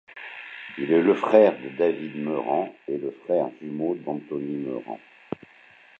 [0.79, 4.99] Il est le frère de David Meurant et le frère jumeau d'Anthony Meurant.